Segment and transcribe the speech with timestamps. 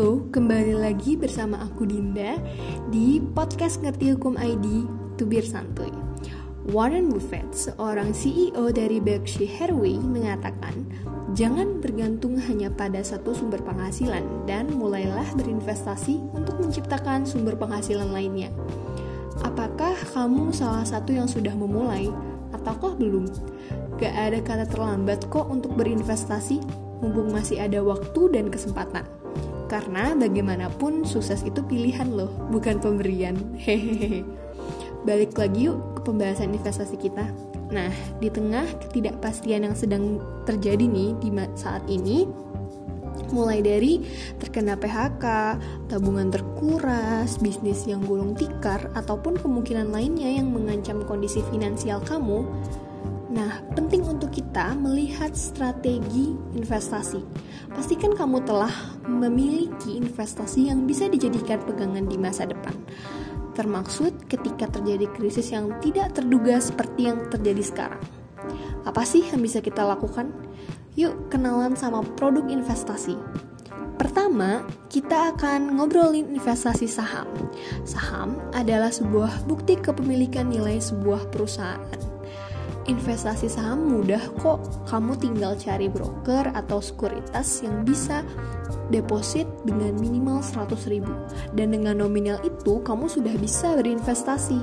[0.00, 2.40] Halo, kembali lagi bersama aku Dinda
[2.88, 4.88] di podcast Ngerti Hukum ID
[5.20, 5.92] Tubir Santuy.
[6.72, 10.88] Warren Buffett, seorang CEO dari Berkshire Hathaway, mengatakan,
[11.36, 18.48] "Jangan bergantung hanya pada satu sumber penghasilan dan mulailah berinvestasi untuk menciptakan sumber penghasilan lainnya."
[19.44, 22.08] Apakah kamu salah satu yang sudah memulai
[22.56, 23.28] ataukah belum?
[24.00, 26.56] Gak ada kata terlambat kok untuk berinvestasi,
[27.04, 29.19] mumpung masih ada waktu dan kesempatan.
[29.70, 33.38] Karena bagaimanapun sukses itu pilihan loh, bukan pemberian.
[33.54, 34.26] Hehehe.
[35.06, 37.30] Balik lagi yuk ke pembahasan investasi kita.
[37.70, 42.26] Nah, di tengah ketidakpastian yang sedang terjadi nih di saat ini,
[43.30, 44.02] mulai dari
[44.42, 45.24] terkena PHK,
[45.86, 52.42] tabungan terkuras, bisnis yang gulung tikar, ataupun kemungkinan lainnya yang mengancam kondisi finansial kamu,
[53.30, 57.22] Nah, penting untuk kita melihat strategi investasi.
[57.70, 58.74] Pastikan kamu telah
[59.06, 62.74] memiliki investasi yang bisa dijadikan pegangan di masa depan.
[63.54, 68.02] Termaksud ketika terjadi krisis yang tidak terduga seperti yang terjadi sekarang.
[68.82, 70.34] Apa sih yang bisa kita lakukan?
[70.98, 73.14] Yuk kenalan sama produk investasi.
[73.94, 77.30] Pertama, kita akan ngobrolin investasi saham.
[77.86, 82.09] Saham adalah sebuah bukti kepemilikan nilai sebuah perusahaan
[82.88, 84.60] investasi saham mudah kok.
[84.88, 88.24] Kamu tinggal cari broker atau sekuritas yang bisa
[88.88, 91.12] deposit dengan minimal 100 ribu.
[91.52, 94.60] Dan dengan nominal itu kamu sudah bisa berinvestasi.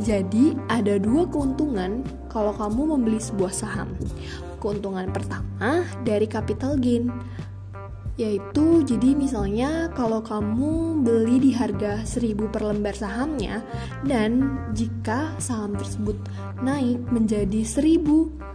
[0.00, 2.00] Jadi ada dua keuntungan
[2.32, 3.92] kalau kamu membeli sebuah saham.
[4.60, 7.12] Keuntungan pertama dari capital gain
[8.20, 13.64] yaitu jadi misalnya kalau kamu beli di harga 1000 per lembar sahamnya
[14.04, 16.20] dan jika saham tersebut
[16.60, 18.50] naik menjadi 1000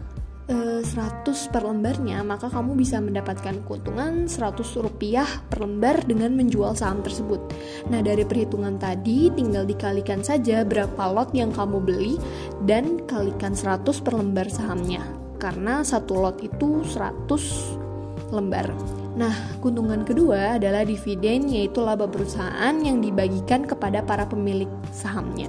[0.45, 6.77] 100 eh, per lembarnya, maka kamu bisa mendapatkan keuntungan 100 rupiah per lembar dengan menjual
[6.77, 7.41] saham tersebut.
[7.89, 12.21] Nah, dari perhitungan tadi tinggal dikalikan saja berapa lot yang kamu beli
[12.69, 15.01] dan kalikan 100 per lembar sahamnya.
[15.41, 19.04] Karena satu lot itu 100 lembar.
[19.15, 19.31] Nah,
[19.63, 25.47] keuntungan kedua adalah dividen yaitu laba perusahaan yang dibagikan kepada para pemilik sahamnya.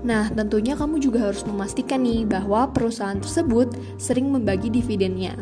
[0.00, 5.36] Nah, tentunya kamu juga harus memastikan nih bahwa perusahaan tersebut sering membagi dividennya.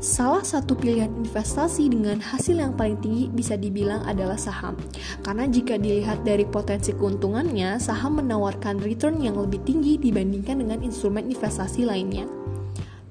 [0.00, 4.72] Salah satu pilihan investasi dengan hasil yang paling tinggi bisa dibilang adalah saham.
[5.20, 11.28] Karena jika dilihat dari potensi keuntungannya, saham menawarkan return yang lebih tinggi dibandingkan dengan instrumen
[11.28, 12.24] investasi lainnya.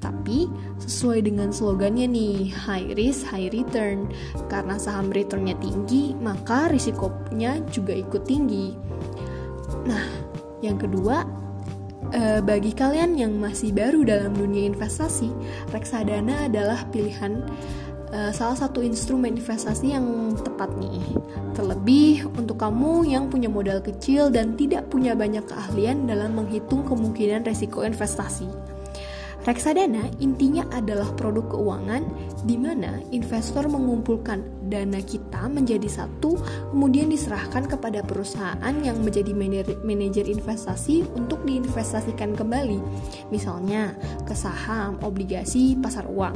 [0.02, 0.50] Tapi
[0.90, 4.10] sesuai dengan slogannya nih, high risk, high return.
[4.50, 8.74] Karena saham returnnya tinggi, maka risikonya juga ikut tinggi.
[9.86, 10.04] Nah,
[10.66, 11.24] yang kedua,
[12.12, 15.30] eh, bagi kalian yang masih baru dalam dunia investasi,
[15.70, 17.46] reksadana adalah pilihan
[18.14, 21.02] uh, salah satu instrumen investasi yang tepat nih.
[21.54, 27.46] Terlebih untuk kamu yang punya modal kecil dan tidak punya banyak keahlian dalam menghitung kemungkinan
[27.46, 28.79] resiko investasi.
[29.40, 32.04] Reksadana intinya adalah produk keuangan
[32.44, 36.36] di mana investor mengumpulkan dana kita menjadi satu,
[36.76, 39.32] kemudian diserahkan kepada perusahaan yang menjadi
[39.80, 42.84] manajer investasi untuk diinvestasikan kembali,
[43.32, 43.96] misalnya
[44.28, 46.36] ke saham, obligasi, pasar uang.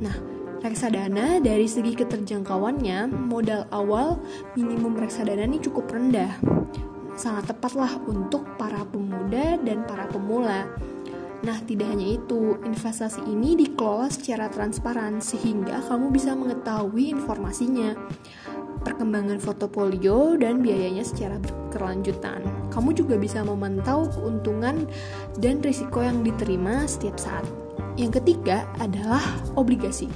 [0.00, 0.16] Nah,
[0.64, 4.18] reksadana dari segi keterjangkauannya, modal awal
[4.56, 6.32] minimum reksadana ini cukup rendah.
[7.18, 10.70] Sangat tepatlah untuk para pemuda dan para pemula
[11.38, 17.94] Nah, tidak hanya itu, investasi ini dikelola secara transparan sehingga kamu bisa mengetahui informasinya,
[18.82, 22.42] perkembangan portofolio dan biayanya secara berkelanjutan.
[22.74, 24.90] Kamu juga bisa memantau keuntungan
[25.38, 27.46] dan risiko yang diterima setiap saat.
[27.94, 29.22] Yang ketiga adalah
[29.54, 30.10] obligasi.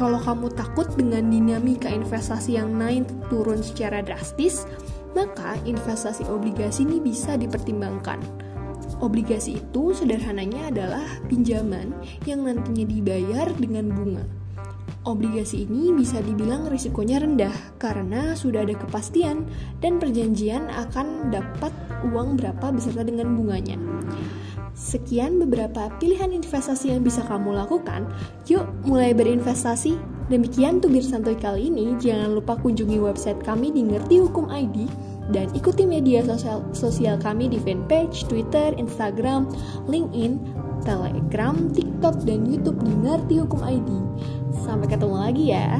[0.00, 4.64] Kalau kamu takut dengan dinamika investasi yang naik turun secara drastis,
[5.12, 8.45] maka investasi obligasi ini bisa dipertimbangkan
[8.96, 11.92] Obligasi itu sederhananya adalah pinjaman
[12.24, 14.24] yang nantinya dibayar dengan bunga.
[15.06, 19.46] Obligasi ini bisa dibilang risikonya rendah karena sudah ada kepastian
[19.78, 21.70] dan perjanjian akan dapat
[22.10, 23.78] uang berapa beserta dengan bunganya.
[24.74, 28.10] Sekian beberapa pilihan investasi yang bisa kamu lakukan.
[28.50, 30.15] Yuk, mulai berinvestasi.
[30.26, 31.94] Demikian tubir santuy kali ini.
[32.02, 34.90] Jangan lupa kunjungi website kami di Ngerti Hukum ID
[35.30, 39.46] dan ikuti media sosial, sosial kami di fanpage, Twitter, Instagram,
[39.86, 40.42] LinkedIn,
[40.82, 43.90] Telegram, TikTok, dan YouTube di Ngerti Hukum ID.
[44.66, 45.78] Sampai ketemu lagi ya.